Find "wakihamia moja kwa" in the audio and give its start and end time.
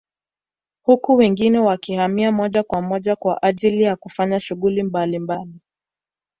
1.59-2.81